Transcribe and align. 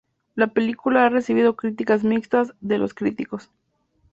La 0.33 0.47
película 0.47 1.05
ha 1.05 1.09
recibido 1.09 1.55
críticas 1.55 2.03
mixtas 2.03 2.55
de 2.59 2.79
los 2.79 2.95
críticos. 2.95 3.51